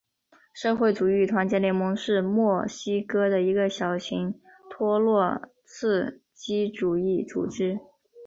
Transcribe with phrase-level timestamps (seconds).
[0.51, 4.33] 社会主义团结联盟是墨西哥的一个小型
[4.67, 7.79] 托洛茨基主义组织。